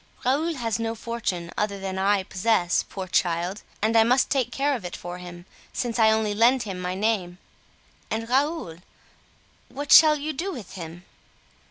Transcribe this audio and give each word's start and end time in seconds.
Raoul 0.25 0.55
has 0.55 0.79
no 0.79 0.95
fortune 0.95 1.51
other 1.55 1.79
than 1.79 1.99
I 1.99 2.23
possess, 2.23 2.81
poor 2.89 3.05
child! 3.05 3.61
and 3.83 3.95
I 3.95 4.03
must 4.03 4.31
take 4.31 4.51
care 4.51 4.73
of 4.75 4.83
it 4.83 4.95
for 4.95 5.19
him, 5.19 5.45
since 5.73 5.99
I 5.99 6.09
only 6.09 6.33
lend 6.33 6.63
him 6.63 6.79
my 6.79 6.95
name." 6.95 7.37
"And 8.09 8.27
Raoul—what 8.27 9.91
shall 9.91 10.15
you 10.17 10.33
do 10.33 10.51
with 10.51 10.71
him?" 10.71 11.05